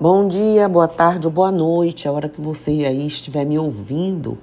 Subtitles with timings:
[0.00, 4.38] Bom dia, boa tarde ou boa noite, a hora que você aí estiver me ouvindo.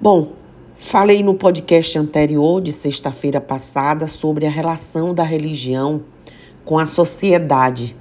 [0.00, 0.32] Bom,
[0.74, 6.00] falei no podcast anterior de sexta-feira passada sobre a relação da religião
[6.64, 7.94] com a sociedade.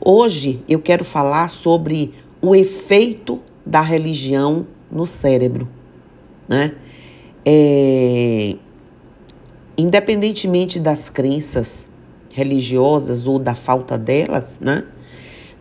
[0.00, 5.68] Hoje eu quero falar sobre o efeito da religião no cérebro,
[6.48, 6.76] né?
[7.44, 8.56] É,
[9.76, 11.92] independentemente das crenças
[12.32, 14.86] religiosas ou da falta delas, né?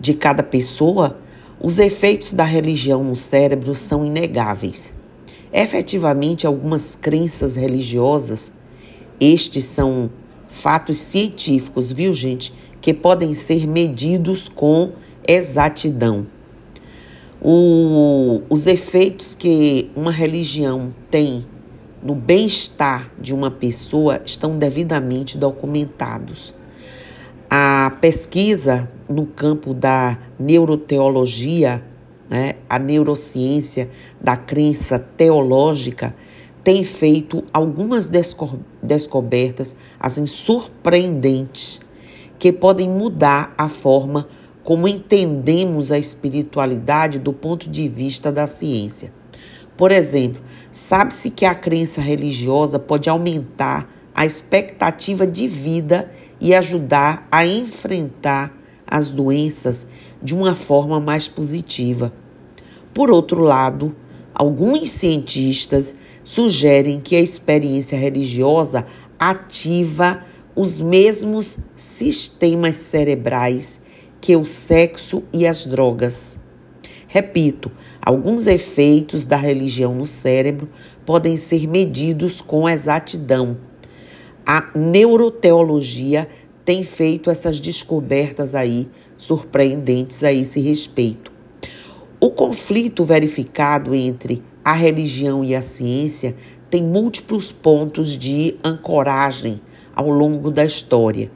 [0.04, 1.17] De cada pessoa,
[1.62, 4.93] os efeitos da religião no cérebro são inegáveis.
[5.53, 8.52] Efetivamente, algumas crenças religiosas,
[9.17, 10.09] estes são
[10.49, 14.91] fatos científicos, viu, gente, que podem ser medidos com
[15.26, 16.27] exatidão.
[17.41, 21.45] O, os efeitos que uma religião tem
[22.04, 26.54] no bem-estar de uma pessoa estão devidamente documentados.
[27.55, 31.84] A pesquisa no campo da neuroteologia,
[32.27, 36.15] né, a neurociência da crença teológica,
[36.63, 41.79] tem feito algumas desco descobertas assim surpreendentes
[42.40, 44.27] que podem mudar a forma
[44.63, 49.13] como entendemos a espiritualidade do ponto de vista da ciência.
[49.77, 56.09] Por exemplo, sabe-se que a crença religiosa pode aumentar a expectativa de vida
[56.44, 58.54] e ajudar a enfrentar
[58.86, 59.88] as doenças
[60.22, 62.12] de uma forma mais positiva.
[62.94, 63.96] Por outro lado,
[64.36, 68.86] alguns cientistas sugerem que a experiência religiosa
[69.18, 70.22] ativa
[70.53, 73.81] os mesmos sistemas cerebrais
[74.19, 76.38] que o sexo e as drogas.
[77.08, 77.72] Repito,
[78.02, 80.68] alguns efeitos da religião no cérebro
[81.06, 83.58] podem ser medidos com exatidão
[84.46, 86.28] a neuroteologia
[86.66, 91.31] tem feito essas descobertas aí surpreendentes a esse respeito.
[92.19, 96.36] O conflito verificado entre a religião e a ciência
[96.70, 99.62] tem múltiplos pontos de ancoragem
[99.96, 101.32] ao longo da história.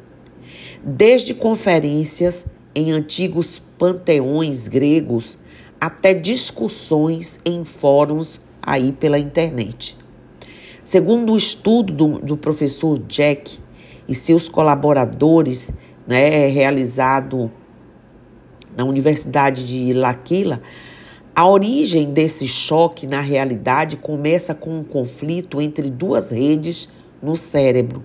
[0.83, 5.37] Desde conferências em antigos panteões gregos
[5.79, 9.96] até discussões em fóruns aí pela internet.
[10.87, 13.59] Segundo o estudo do, do professor Jack
[14.07, 15.73] e seus colaboradores,
[16.07, 17.51] né, realizado
[18.73, 20.61] na Universidade de L'Aquila,
[21.35, 26.87] a origem desse choque na realidade começa com um conflito entre duas redes
[27.21, 28.01] no cérebro.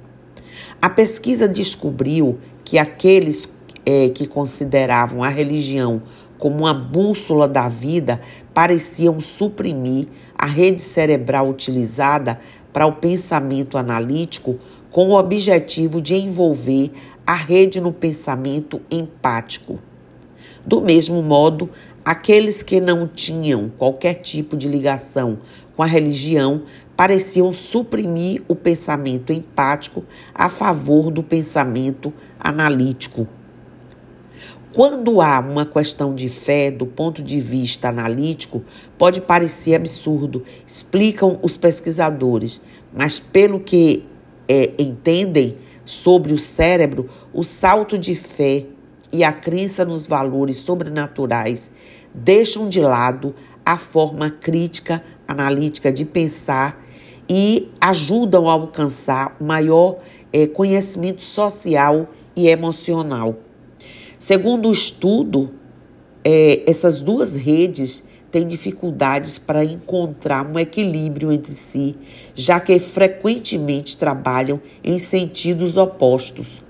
[0.81, 3.49] A pesquisa descobriu que aqueles
[3.87, 6.03] é, que consideravam a religião
[6.37, 8.21] como uma bússola da vida
[8.53, 12.41] pareciam suprimir a rede cerebral utilizada
[12.73, 14.59] para o pensamento analítico
[14.91, 16.91] com o objetivo de envolver
[17.27, 19.79] a rede no pensamento empático.
[20.65, 21.71] Do mesmo modo,
[22.05, 25.39] aqueles que não tinham qualquer tipo de ligação
[25.77, 26.63] com a religião
[26.97, 33.27] pareciam suprimir o pensamento empático a favor do pensamento analítico.
[34.75, 38.65] Quando há uma questão de fé do ponto de vista analítico,
[38.97, 44.03] pode parecer absurdo, explicam os pesquisadores, mas pelo que
[44.49, 48.65] é, entendem sobre o cérebro, o salto de fé
[49.13, 51.71] e a crença nos valores sobrenaturais
[52.15, 53.35] deixam de lado
[53.67, 56.83] a forma crítica, analítica de pensar
[57.29, 59.99] e ajudam a alcançar maior
[60.33, 63.37] é, conhecimento social e emocional.
[64.23, 65.51] Segundo o estudo,
[66.23, 71.97] é, essas duas redes têm dificuldades para encontrar um equilíbrio entre si,
[72.33, 76.63] já que frequentemente trabalham em sentidos opostos.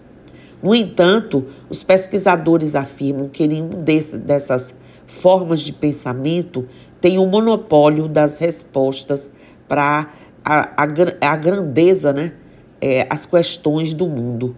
[0.62, 4.74] No entanto, os pesquisadores afirmam que nenhum desse, dessas
[5.06, 6.66] formas de pensamento
[7.02, 9.30] tem o um monopólio das respostas
[9.68, 10.10] para
[10.42, 12.32] a, a, a, grandeza, né?
[12.80, 14.56] É, as questões do mundo.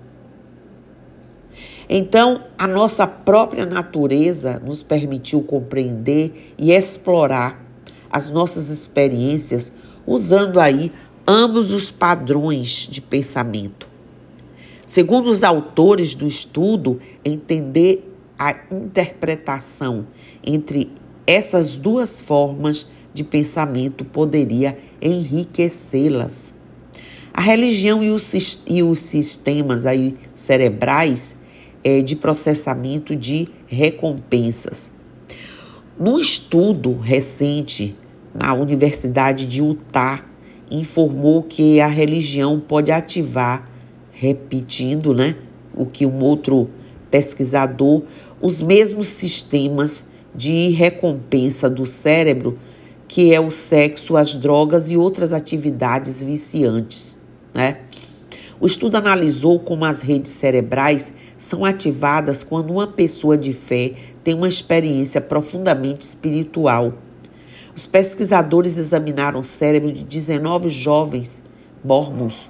[1.97, 7.65] Então, a nossa própria natureza nos permitiu compreender e explorar
[8.11, 9.71] as nossas experiências
[10.05, 10.91] usando aí
[11.25, 13.87] ambos os padrões de pensamento.
[14.85, 20.09] Segundo os autores do estudo, entender a interpretação
[20.45, 20.91] entre
[21.25, 26.55] essas duas formas de pensamento poderia enriquecê-las.
[27.33, 31.44] A religião e os, e os sistemas aí cerebrais
[31.85, 34.91] é, de processamento de recompensas.
[36.01, 37.95] No estudo recente
[38.35, 40.25] na Universidade de Utah,
[40.71, 43.71] informou que a religião pode ativar,
[44.11, 45.37] repetindo né,
[45.77, 46.69] o que um outro
[47.11, 48.03] pesquisador
[48.41, 52.59] os mesmos sistemas de recompensa do cérebro,
[53.09, 57.17] que é o sexo, as drogas e outras atividades viciantes.
[57.55, 57.79] Né?
[58.61, 63.93] O estudo analisou como as redes cerebrais são ativadas quando uma pessoa de fé
[64.23, 66.95] tem uma experiência profundamente espiritual.
[67.77, 71.43] Os pesquisadores examinaram o cérebro de 19 jovens
[71.85, 72.49] mormons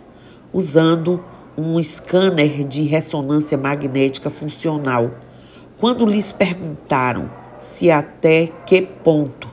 [0.52, 1.22] usando
[1.58, 5.10] um scanner de ressonância magnética funcional.
[5.78, 9.48] Quando lhes perguntaram se até que ponto,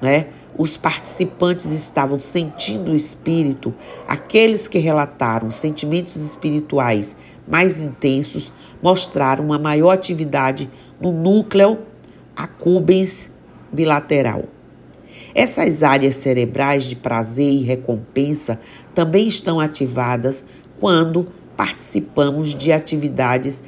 [0.00, 3.74] né, os participantes estavam sentindo o espírito,
[4.06, 8.52] aqueles que relataram sentimentos espirituais mais intensos
[8.82, 10.70] mostraram uma maior atividade
[11.00, 11.78] no núcleo
[12.36, 13.30] accumbens
[13.72, 14.44] bilateral.
[15.34, 18.60] Essas áreas cerebrais de prazer e recompensa
[18.94, 20.44] também estão ativadas
[20.80, 23.62] quando participamos de atividades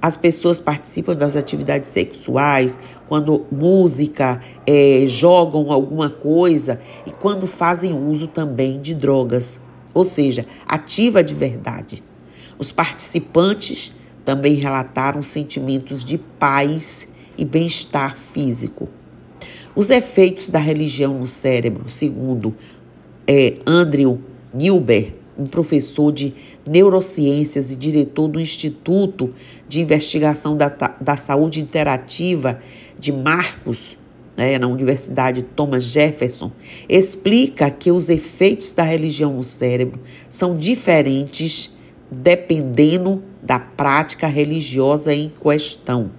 [0.00, 2.78] as pessoas participam das atividades sexuais,
[3.08, 9.58] quando música, é, jogam alguma coisa e quando fazem uso também de drogas,
[9.92, 12.04] ou seja, ativa de verdade.
[12.58, 13.92] Os participantes
[14.24, 18.88] também relataram sentimentos de paz e bem-estar físico.
[19.74, 22.54] Os efeitos da religião no cérebro, segundo
[23.26, 24.20] é, Andrew
[24.52, 26.32] Newber, um professor de
[26.66, 29.34] neurociências e diretor do Instituto
[29.68, 30.68] de Investigação da,
[31.00, 32.60] da Saúde Interativa
[32.98, 33.98] de Marcos,
[34.34, 36.50] né, na Universidade Thomas Jefferson,
[36.88, 41.75] explica que os efeitos da religião no cérebro são diferentes
[42.10, 46.10] dependendo da prática religiosa em questão.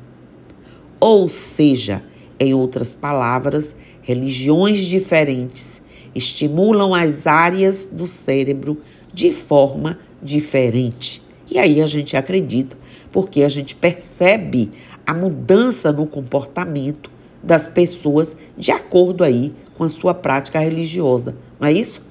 [0.99, 2.03] Ou seja,
[2.39, 5.81] em outras palavras, religiões diferentes
[6.15, 8.81] estimulam as áreas do cérebro
[9.13, 11.21] de forma diferente.
[11.49, 12.77] E aí a gente acredita,
[13.11, 14.71] porque a gente percebe
[15.05, 17.09] a mudança no comportamento
[17.41, 22.01] das pessoas de acordo aí com a sua prática religiosa, não é isso?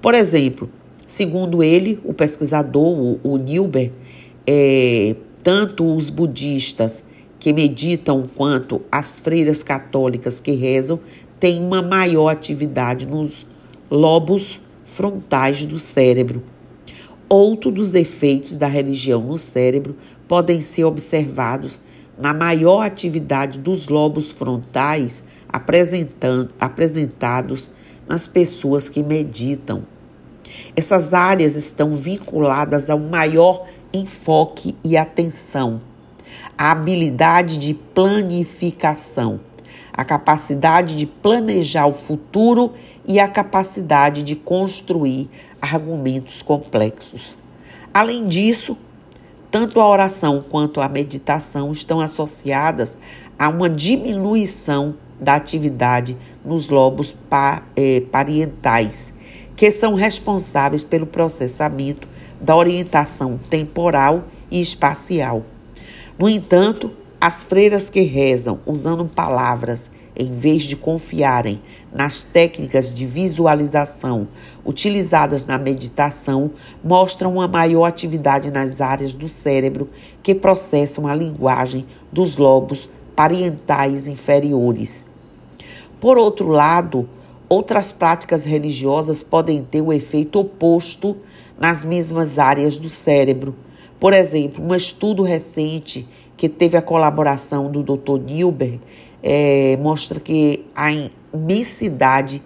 [0.00, 0.70] Por exemplo,
[1.10, 3.90] segundo ele, o pesquisador, o, Nilber,
[4.46, 7.04] é, tanto os budistas
[7.36, 11.00] que meditam quanto as freiras católicas que rezam
[11.40, 13.44] têm uma maior atividade nos
[13.90, 16.44] lobos frontais do cérebro.
[17.28, 19.96] Outro dos efeitos da religião no cérebro
[20.28, 21.82] podem ser observados
[22.16, 25.24] na maior atividade dos lobos frontais
[26.60, 27.68] apresentados
[28.08, 29.82] nas pessoas que meditam.
[30.76, 35.80] Essas áreas estão vinculadas ao maior enfoque e atenção,
[36.56, 39.40] a habilidade de planificação,
[39.92, 42.72] a capacidade de planejar o futuro
[43.04, 45.28] e a capacidade de construir
[45.60, 47.36] argumentos complexos.
[47.92, 48.76] Além disso,
[49.50, 52.96] tanto a oração quanto a meditação estão associadas
[53.38, 59.14] a uma diminuição da atividade nos lobos pa, eh, parietais,
[59.60, 62.08] que são responsáveis pelo processamento
[62.40, 65.44] da orientação temporal e espacial.
[66.18, 66.90] No entanto,
[67.20, 71.60] as freiras que rezam usando palavras em vez de confiarem
[71.92, 74.28] nas técnicas de visualização
[74.64, 76.52] utilizadas na meditação,
[76.82, 79.90] mostram uma maior atividade nas áreas do cérebro
[80.22, 85.04] que processam a linguagem dos lobos parietais inferiores.
[86.00, 87.06] Por outro lado,
[87.50, 91.16] outras práticas religiosas podem ter o efeito oposto
[91.58, 93.56] nas mesmas áreas do cérebro.
[93.98, 98.20] Por exemplo, um estudo recente que teve a colaboração do Dr.
[98.24, 98.80] Nilberg
[99.20, 100.90] é, mostra que a
[101.34, 102.40] imensidade,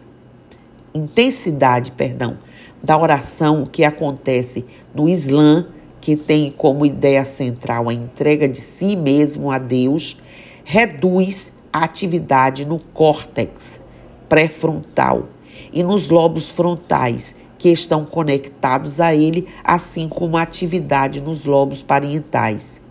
[0.94, 2.38] intensidade, perdão,
[2.82, 5.66] da oração que acontece no Islã,
[6.00, 10.18] que tem como ideia central a entrega de si mesmo a Deus,
[10.64, 13.83] reduz a atividade no córtex
[14.28, 15.28] pré-frontal
[15.72, 21.82] e nos lobos frontais, que estão conectados a ele, assim como a atividade nos lobos
[21.82, 22.82] parietais.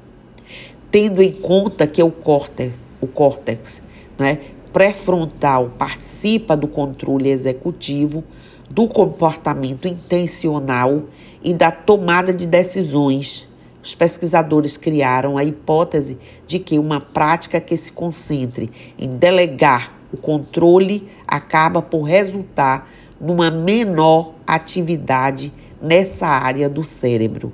[0.90, 2.74] Tendo em conta que o córtex
[3.04, 3.84] o córtex
[4.18, 4.40] né,
[4.72, 8.24] pré-frontal participa do controle executivo,
[8.70, 11.04] do comportamento intencional
[11.44, 13.50] e da tomada de decisões.
[13.84, 20.18] Os pesquisadores criaram a hipótese de que uma prática que se concentre em delegar o
[20.18, 22.88] controle acaba por resultar
[23.20, 25.52] numa menor atividade
[25.82, 27.52] nessa área do cérebro.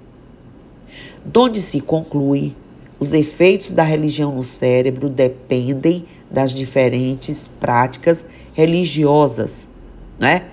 [1.23, 2.55] Donde se conclui
[2.99, 9.67] os efeitos da religião no cérebro dependem das diferentes práticas religiosas,
[10.19, 10.47] né?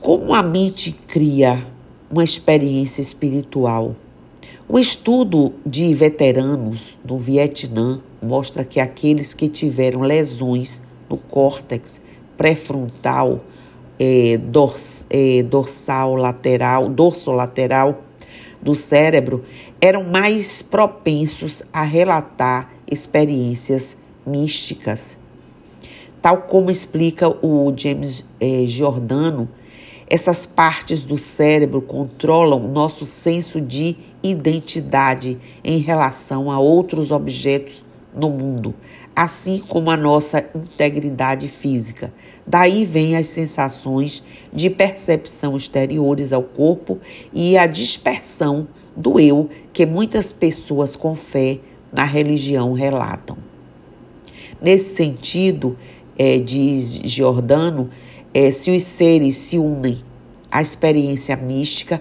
[0.00, 1.66] Como a mente cria
[2.10, 3.96] uma experiência espiritual?
[4.68, 12.00] O estudo de veteranos do Vietnã mostra que aqueles que tiveram lesões no córtex
[12.36, 13.44] pré-frontal,
[13.98, 16.90] é, dors, é, dorsal lateral,
[17.28, 18.02] lateral
[18.60, 19.44] do cérebro
[19.80, 25.16] eram mais propensos a relatar experiências místicas.
[26.22, 29.48] Tal como explica o James é, Giordano,
[30.08, 37.83] essas partes do cérebro controlam nosso senso de identidade em relação a outros objetos
[38.14, 38.74] no mundo,
[39.14, 42.12] assim como a nossa integridade física.
[42.46, 46.98] Daí vêm as sensações de percepção exteriores ao corpo
[47.32, 51.58] e a dispersão do eu que muitas pessoas com fé
[51.92, 53.36] na religião relatam.
[54.60, 55.76] Nesse sentido,
[56.16, 57.90] é, diz Giordano,
[58.32, 59.98] é, se os seres se unem
[60.50, 62.00] à experiência mística,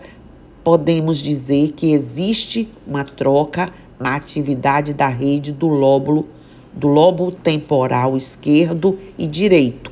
[0.63, 3.69] podemos dizer que existe uma troca
[4.03, 6.27] na atividade da rede do lóbulo,
[6.73, 9.91] do lobo temporal esquerdo e direito.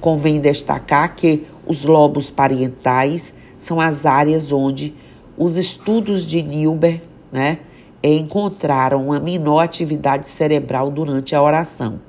[0.00, 4.94] Convém destacar que os lobos parietais são as áreas onde
[5.36, 7.58] os estudos de Nilber né,
[8.02, 12.00] encontraram uma menor atividade cerebral durante a oração.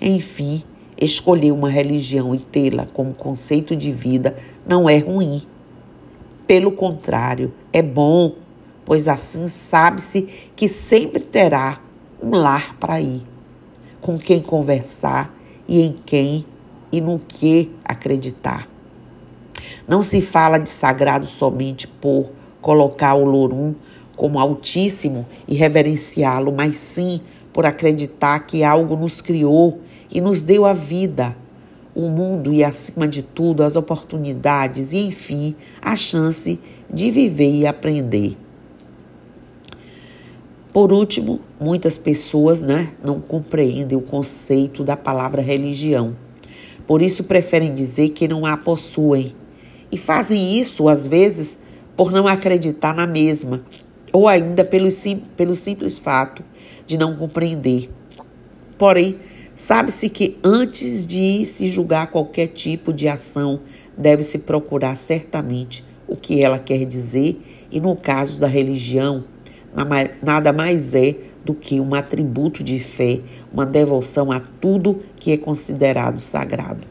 [0.00, 0.62] Enfim,
[0.96, 5.42] escolher uma religião e tê-la como conceito de vida não é ruim.
[6.46, 8.34] Pelo contrário, é bom,
[8.88, 10.22] pois assim sabe-se
[10.56, 11.78] que sempre terá
[12.22, 13.22] um lar para ir,
[14.00, 15.30] com quem conversar
[15.68, 16.46] e em quem
[16.90, 18.66] e no que acreditar.
[19.86, 22.30] Não se fala de sagrado somente por
[22.62, 23.74] colocar o Lorum
[24.16, 27.20] como altíssimo e reverenciá-lo, mas sim
[27.52, 29.80] por acreditar que algo nos criou
[30.10, 31.36] e nos deu a vida,
[31.94, 37.66] o mundo e, acima de tudo, as oportunidades e, enfim, a chance de viver e
[37.66, 38.47] aprender.
[40.72, 46.14] Por último, muitas pessoas né, não compreendem o conceito da palavra religião.
[46.86, 49.34] Por isso preferem dizer que não a possuem.
[49.90, 51.58] E fazem isso, às vezes,
[51.96, 53.62] por não acreditar na mesma,
[54.12, 56.44] ou ainda pelo, sim, pelo simples fato
[56.86, 57.88] de não compreender.
[58.76, 59.16] Porém,
[59.54, 63.60] sabe-se que antes de se julgar qualquer tipo de ação,
[63.96, 69.24] deve-se procurar certamente o que ela quer dizer, e no caso da religião,
[70.22, 73.20] nada mais é do que um atributo de fé,
[73.52, 76.86] uma devoção a tudo que é considerado sagrado.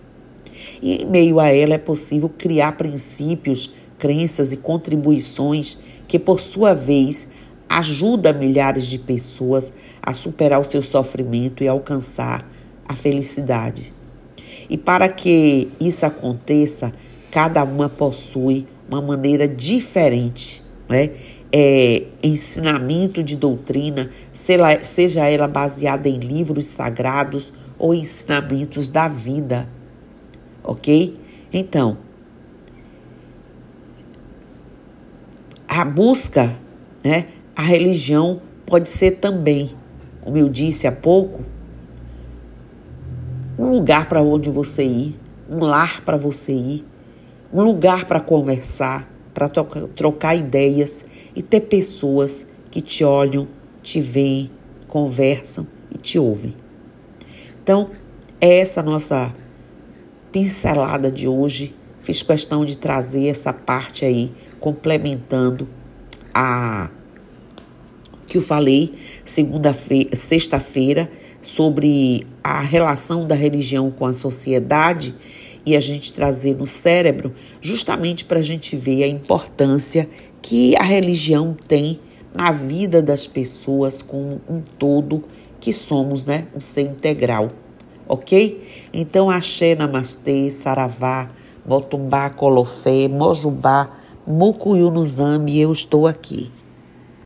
[0.82, 6.74] E em meio a ela é possível criar princípios crenças e contribuições que, por sua
[6.74, 7.28] vez,
[7.70, 12.50] ajuda milhares de pessoas a superar o seu sofrimento e alcançar
[12.88, 13.94] a felicidade.
[14.70, 16.92] E para que isso aconteça,
[17.32, 21.12] cada uma possui uma maneira diferente, né?
[21.52, 29.70] É, ensinamento de doutrina, seja ela baseada em livros sagrados ou ensinamentos da vida,
[30.64, 31.18] ok?
[31.54, 31.98] Então,
[35.68, 36.56] a busca,
[37.04, 39.72] né, a religião pode ser também,
[40.22, 41.42] como eu disse há pouco,
[43.58, 46.86] um lugar para onde você ir, um lar para você ir,
[47.54, 49.50] um lugar para conversar, para
[49.96, 53.48] trocar ideias e ter pessoas que te olham,
[53.84, 54.50] te veem,
[54.88, 56.56] conversam e te ouvem.
[57.62, 57.92] Então,
[58.42, 59.32] é essa nossa
[60.32, 61.76] pincelada de hoje.
[62.02, 65.70] Fiz questão de trazer essa parte aí complementando
[66.34, 66.90] a
[68.26, 71.12] que eu falei segunda-feira, sexta-feira
[71.44, 75.14] sobre a relação da religião com a sociedade
[75.68, 80.08] e a gente trazer no cérebro, justamente para a gente ver a importância
[80.42, 82.00] que a religião tem
[82.34, 85.26] na vida das pessoas como um todo
[85.60, 87.50] que somos, né, um ser integral,
[88.08, 88.64] ok?
[88.94, 91.28] Então, axé, namastê, saravá,
[91.66, 93.92] motumbá, colofé, mojubá,
[94.26, 96.50] Mucuyu no Zambi, eu estou aqui.